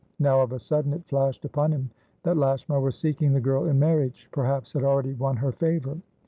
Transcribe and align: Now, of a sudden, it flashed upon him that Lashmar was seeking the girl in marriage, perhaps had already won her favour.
Now, 0.17 0.41
of 0.41 0.51
a 0.51 0.57
sudden, 0.57 0.93
it 0.93 1.05
flashed 1.05 1.45
upon 1.45 1.71
him 1.71 1.91
that 2.23 2.35
Lashmar 2.35 2.79
was 2.79 2.97
seeking 2.97 3.33
the 3.33 3.39
girl 3.39 3.65
in 3.67 3.77
marriage, 3.77 4.27
perhaps 4.31 4.73
had 4.73 4.83
already 4.83 5.13
won 5.13 5.37
her 5.37 5.51
favour. 5.51 5.99